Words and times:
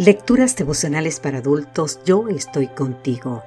Lecturas 0.00 0.56
devocionales 0.56 1.20
para 1.20 1.40
adultos, 1.40 2.00
yo 2.06 2.26
estoy 2.28 2.68
contigo. 2.68 3.42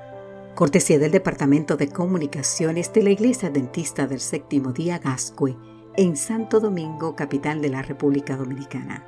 Cortesía 0.53 0.99
del 0.99 1.11
Departamento 1.11 1.77
de 1.77 1.87
Comunicaciones 1.87 2.93
de 2.93 3.01
la 3.01 3.09
Iglesia 3.09 3.49
Dentista 3.49 4.05
del 4.05 4.19
Séptimo 4.19 4.71
Día 4.71 4.99
Gascue, 4.99 5.57
en 5.97 6.15
Santo 6.15 6.59
Domingo, 6.59 7.15
capital 7.15 7.59
de 7.59 7.69
la 7.69 7.81
República 7.81 8.37
Dominicana. 8.37 9.03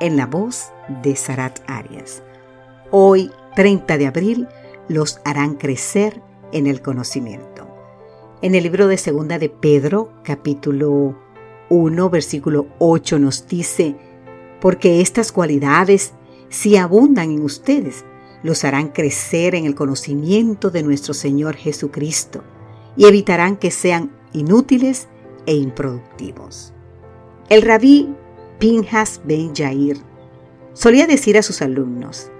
En 0.00 0.16
la 0.16 0.24
voz 0.24 0.72
de 1.02 1.14
Sarat 1.14 1.60
Arias. 1.66 2.22
Hoy, 2.90 3.30
30 3.54 3.98
de 3.98 4.06
abril, 4.06 4.48
los 4.88 5.20
harán 5.26 5.56
crecer 5.56 6.22
en 6.52 6.66
el 6.66 6.80
conocimiento. 6.80 7.68
En 8.40 8.54
el 8.54 8.62
libro 8.62 8.88
de 8.88 8.96
Segunda 8.96 9.38
de 9.38 9.50
Pedro, 9.50 10.14
capítulo 10.24 11.18
1, 11.68 12.08
versículo 12.08 12.68
8, 12.78 13.18
nos 13.18 13.46
dice, 13.46 13.94
porque 14.58 15.02
estas 15.02 15.32
cualidades 15.32 16.14
si 16.52 16.76
abundan 16.76 17.30
en 17.30 17.42
ustedes, 17.42 18.04
los 18.42 18.62
harán 18.64 18.88
crecer 18.88 19.54
en 19.54 19.64
el 19.64 19.74
conocimiento 19.74 20.70
de 20.70 20.82
nuestro 20.82 21.14
Señor 21.14 21.56
Jesucristo 21.56 22.44
y 22.94 23.06
evitarán 23.06 23.56
que 23.56 23.70
sean 23.70 24.12
inútiles 24.34 25.08
e 25.46 25.54
improductivos. 25.54 26.74
El 27.48 27.62
rabí 27.62 28.14
Pinhas 28.58 29.22
Ben 29.24 29.54
Yair 29.54 29.96
solía 30.74 31.06
decir 31.06 31.38
a 31.38 31.42
sus 31.42 31.62
alumnos, 31.62 32.30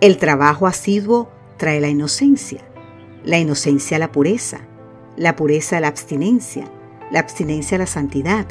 el 0.00 0.16
trabajo 0.16 0.66
asiduo 0.66 1.30
trae 1.58 1.78
la 1.82 1.90
inocencia, 1.90 2.62
la 3.22 3.38
inocencia 3.38 3.98
la 3.98 4.12
pureza, 4.12 4.60
la 5.16 5.36
pureza 5.36 5.78
la 5.78 5.88
abstinencia, 5.88 6.64
la 7.10 7.20
abstinencia 7.20 7.76
la 7.76 7.86
santidad, 7.86 8.46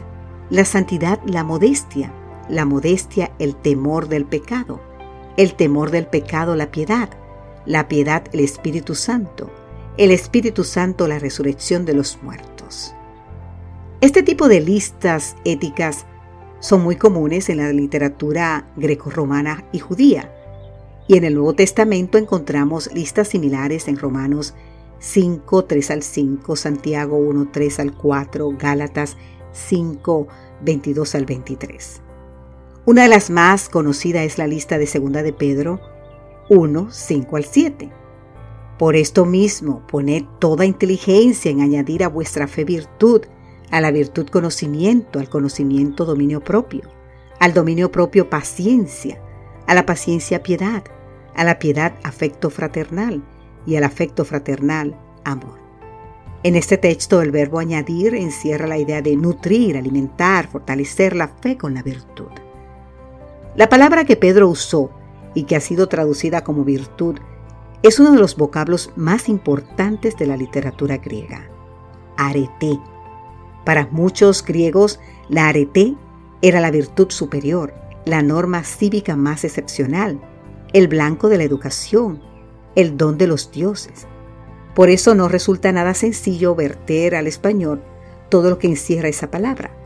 la 0.51 0.63
santidad 0.63 1.19
la 1.25 1.43
modestia, 1.43 2.13
la 2.49 2.65
modestia 2.65 3.31
el 3.39 3.55
temor 3.55 4.07
del 4.07 4.25
pecado, 4.25 4.90
el 5.37 5.53
temor 5.55 5.91
del 5.91 6.07
pecado 6.07 6.55
la 6.55 6.71
piedad, 6.71 7.09
la 7.65 7.87
piedad 7.87 8.23
el 8.33 8.39
Espíritu 8.41 8.95
Santo, 8.95 9.51
el 9.97 10.11
Espíritu 10.11 10.63
Santo 10.63 11.07
la 11.07 11.19
resurrección 11.19 11.85
de 11.85 11.93
los 11.93 12.21
muertos. 12.21 12.93
Este 14.01 14.23
tipo 14.23 14.47
de 14.47 14.61
listas 14.61 15.35
éticas 15.45 16.05
son 16.59 16.81
muy 16.83 16.95
comunes 16.95 17.49
en 17.49 17.57
la 17.57 17.71
literatura 17.71 18.67
greco-romana 18.75 19.65
y 19.71 19.79
judía, 19.79 20.33
y 21.07 21.17
en 21.17 21.23
el 21.23 21.35
Nuevo 21.35 21.53
Testamento 21.53 22.17
encontramos 22.17 22.91
listas 22.93 23.27
similares 23.27 23.87
en 23.87 23.97
Romanos 23.97 24.53
5, 24.99 25.65
3 25.65 25.91
al 25.91 26.03
5, 26.03 26.55
Santiago 26.55 27.17
1, 27.17 27.49
3 27.51 27.79
al 27.79 27.97
4, 27.97 28.53
Gálatas 28.57 29.17
5, 29.51 30.27
22 30.61 31.15
al 31.15 31.25
23. 31.25 32.01
Una 32.83 33.03
de 33.03 33.09
las 33.09 33.29
más 33.29 33.69
conocidas 33.69 34.23
es 34.23 34.39
la 34.39 34.47
lista 34.47 34.79
de 34.79 34.87
Segunda 34.87 35.21
de 35.21 35.33
Pedro 35.33 35.79
1, 36.49 36.87
5 36.89 37.37
al 37.37 37.45
7. 37.45 37.91
Por 38.79 38.95
esto 38.95 39.23
mismo, 39.23 39.85
poned 39.85 40.23
toda 40.39 40.65
inteligencia 40.65 41.51
en 41.51 41.61
añadir 41.61 42.03
a 42.03 42.07
vuestra 42.07 42.47
fe 42.47 42.65
virtud, 42.65 43.21
a 43.69 43.81
la 43.81 43.91
virtud 43.91 44.29
conocimiento, 44.29 45.19
al 45.19 45.29
conocimiento 45.29 46.05
dominio 46.05 46.43
propio, 46.43 46.81
al 47.39 47.53
dominio 47.53 47.91
propio 47.91 48.31
paciencia, 48.31 49.21
a 49.67 49.75
la 49.75 49.85
paciencia 49.85 50.41
piedad, 50.41 50.83
a 51.35 51.43
la 51.43 51.59
piedad 51.59 51.93
afecto 52.01 52.49
fraternal 52.49 53.23
y 53.67 53.75
al 53.75 53.83
afecto 53.83 54.25
fraternal 54.25 54.99
amor. 55.23 55.59
En 56.41 56.55
este 56.55 56.79
texto 56.79 57.21
el 57.21 57.29
verbo 57.29 57.59
añadir 57.59 58.15
encierra 58.15 58.65
la 58.65 58.79
idea 58.79 59.03
de 59.03 59.15
nutrir, 59.15 59.77
alimentar, 59.77 60.47
fortalecer 60.47 61.15
la 61.15 61.27
fe 61.27 61.57
con 61.57 61.75
la 61.75 61.83
virtud. 61.83 62.31
La 63.53 63.67
palabra 63.67 64.05
que 64.05 64.15
Pedro 64.15 64.47
usó 64.47 64.91
y 65.33 65.43
que 65.43 65.57
ha 65.57 65.59
sido 65.59 65.87
traducida 65.87 66.43
como 66.43 66.63
virtud 66.63 67.17
es 67.83 67.99
uno 67.99 68.11
de 68.11 68.19
los 68.19 68.37
vocablos 68.37 68.91
más 68.95 69.27
importantes 69.27 70.15
de 70.15 70.25
la 70.25 70.37
literatura 70.37 70.97
griega. 70.97 71.49
Arete. 72.15 72.79
Para 73.65 73.89
muchos 73.91 74.45
griegos, 74.45 74.99
la 75.27 75.49
arete 75.49 75.95
era 76.41 76.61
la 76.61 76.71
virtud 76.71 77.09
superior, 77.09 77.73
la 78.05 78.21
norma 78.21 78.63
cívica 78.63 79.17
más 79.17 79.43
excepcional, 79.43 80.21
el 80.71 80.87
blanco 80.87 81.27
de 81.27 81.37
la 81.37 81.43
educación, 81.43 82.21
el 82.75 82.95
don 82.95 83.17
de 83.17 83.27
los 83.27 83.51
dioses. 83.51 84.07
Por 84.75 84.89
eso 84.89 85.13
no 85.13 85.27
resulta 85.27 85.73
nada 85.73 85.93
sencillo 85.93 86.55
verter 86.55 87.15
al 87.15 87.27
español 87.27 87.83
todo 88.29 88.49
lo 88.49 88.59
que 88.59 88.67
encierra 88.67 89.09
esa 89.09 89.29
palabra. 89.29 89.80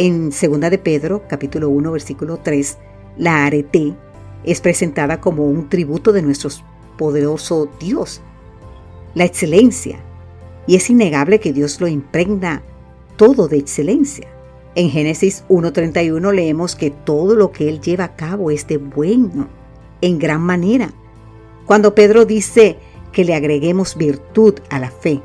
En 0.00 0.30
2 0.30 0.60
de 0.70 0.78
Pedro, 0.78 1.24
capítulo 1.26 1.70
1, 1.70 1.90
versículo 1.90 2.36
3, 2.36 2.78
la 3.16 3.44
arete 3.44 3.96
es 4.44 4.60
presentada 4.60 5.20
como 5.20 5.44
un 5.44 5.68
tributo 5.68 6.12
de 6.12 6.22
nuestro 6.22 6.50
poderoso 6.96 7.68
Dios, 7.80 8.20
la 9.16 9.24
excelencia, 9.24 9.98
y 10.68 10.76
es 10.76 10.88
innegable 10.88 11.40
que 11.40 11.52
Dios 11.52 11.80
lo 11.80 11.88
impregna 11.88 12.62
todo 13.16 13.48
de 13.48 13.56
excelencia. 13.56 14.28
En 14.76 14.88
Génesis 14.88 15.42
1.31 15.48 16.32
leemos 16.32 16.76
que 16.76 16.90
todo 16.90 17.34
lo 17.34 17.50
que 17.50 17.68
Él 17.68 17.80
lleva 17.80 18.04
a 18.04 18.14
cabo 18.14 18.52
es 18.52 18.68
de 18.68 18.76
bueno, 18.76 19.48
en 20.00 20.20
gran 20.20 20.42
manera. 20.42 20.92
Cuando 21.66 21.96
Pedro 21.96 22.24
dice 22.24 22.78
que 23.10 23.24
le 23.24 23.34
agreguemos 23.34 23.96
virtud 23.96 24.60
a 24.70 24.78
la 24.78 24.92
fe, 24.92 25.22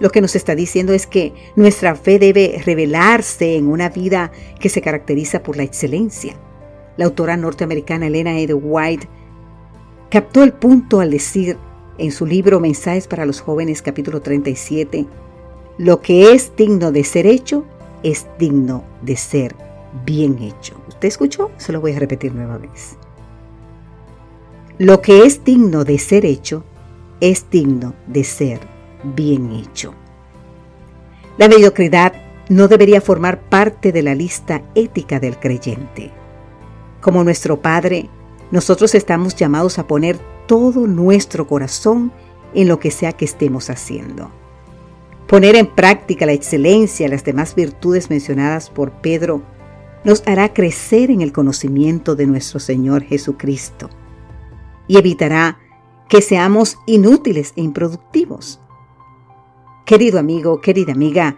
lo 0.00 0.10
que 0.10 0.20
nos 0.20 0.34
está 0.36 0.54
diciendo 0.54 0.92
es 0.92 1.06
que 1.06 1.32
nuestra 1.56 1.94
fe 1.94 2.18
debe 2.18 2.60
revelarse 2.64 3.56
en 3.56 3.68
una 3.68 3.88
vida 3.88 4.32
que 4.58 4.68
se 4.68 4.82
caracteriza 4.82 5.42
por 5.42 5.56
la 5.56 5.62
excelencia. 5.62 6.34
La 6.96 7.06
autora 7.06 7.36
norteamericana 7.36 8.06
Elena 8.06 8.38
Ed 8.38 8.52
White 8.54 9.08
captó 10.10 10.42
el 10.42 10.52
punto 10.52 11.00
al 11.00 11.10
decir 11.10 11.56
en 11.98 12.12
su 12.12 12.26
libro 12.26 12.60
Mensajes 12.60 13.06
para 13.06 13.26
los 13.26 13.40
jóvenes 13.40 13.82
capítulo 13.82 14.20
37, 14.20 15.06
lo 15.78 16.00
que 16.00 16.32
es 16.32 16.54
digno 16.56 16.92
de 16.92 17.04
ser 17.04 17.26
hecho 17.26 17.64
es 18.02 18.26
digno 18.38 18.84
de 19.02 19.16
ser 19.16 19.54
bien 20.04 20.40
hecho. 20.40 20.80
¿Usted 20.88 21.08
escuchó? 21.08 21.50
Se 21.56 21.72
lo 21.72 21.80
voy 21.80 21.92
a 21.92 21.98
repetir 21.98 22.34
nueva 22.34 22.58
vez. 22.58 22.96
Lo 24.78 25.00
que 25.00 25.24
es 25.24 25.44
digno 25.44 25.84
de 25.84 25.98
ser 25.98 26.24
hecho 26.24 26.64
es 27.20 27.48
digno 27.50 27.94
de 28.06 28.24
ser 28.24 28.73
bien 29.04 29.52
hecho. 29.52 29.94
La 31.36 31.48
mediocridad 31.48 32.12
no 32.48 32.68
debería 32.68 33.00
formar 33.00 33.40
parte 33.40 33.92
de 33.92 34.02
la 34.02 34.14
lista 34.14 34.62
ética 34.74 35.20
del 35.20 35.38
creyente. 35.38 36.12
Como 37.00 37.24
nuestro 37.24 37.60
Padre, 37.60 38.08
nosotros 38.50 38.94
estamos 38.94 39.34
llamados 39.34 39.78
a 39.78 39.86
poner 39.86 40.18
todo 40.46 40.86
nuestro 40.86 41.46
corazón 41.46 42.12
en 42.54 42.68
lo 42.68 42.78
que 42.78 42.90
sea 42.90 43.12
que 43.12 43.24
estemos 43.24 43.70
haciendo. 43.70 44.30
Poner 45.26 45.56
en 45.56 45.66
práctica 45.66 46.26
la 46.26 46.32
excelencia 46.32 47.06
y 47.06 47.10
las 47.10 47.24
demás 47.24 47.54
virtudes 47.54 48.10
mencionadas 48.10 48.70
por 48.70 48.92
Pedro 48.92 49.42
nos 50.04 50.22
hará 50.26 50.52
crecer 50.52 51.10
en 51.10 51.22
el 51.22 51.32
conocimiento 51.32 52.14
de 52.14 52.26
nuestro 52.26 52.60
Señor 52.60 53.02
Jesucristo 53.02 53.88
y 54.86 54.98
evitará 54.98 55.58
que 56.08 56.20
seamos 56.20 56.78
inútiles 56.86 57.54
e 57.56 57.62
improductivos. 57.62 58.60
Querido 59.84 60.18
amigo, 60.18 60.62
querida 60.62 60.92
amiga, 60.92 61.36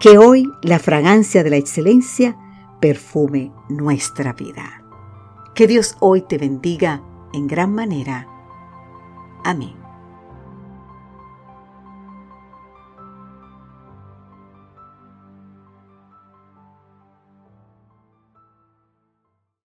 que 0.00 0.18
hoy 0.18 0.50
la 0.60 0.80
fragancia 0.80 1.44
de 1.44 1.50
la 1.50 1.56
excelencia 1.56 2.36
perfume 2.80 3.52
nuestra 3.68 4.32
vida. 4.32 4.82
Que 5.54 5.68
Dios 5.68 5.96
hoy 6.00 6.22
te 6.22 6.36
bendiga 6.36 7.00
en 7.32 7.46
gran 7.46 7.72
manera. 7.72 8.26
Amén. 9.44 9.79